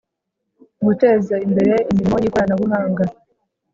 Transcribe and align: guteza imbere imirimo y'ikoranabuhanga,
guteza 0.85 1.35
imbere 1.47 1.73
imirimo 1.91 2.15
y'ikoranabuhanga, 2.21 3.03